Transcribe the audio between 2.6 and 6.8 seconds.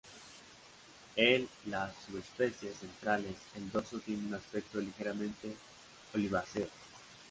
centrales el dorso tiene un aspecto ligeramente oliváceo.